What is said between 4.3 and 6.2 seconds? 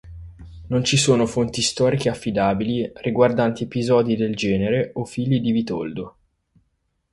genere o figli di Vitoldo.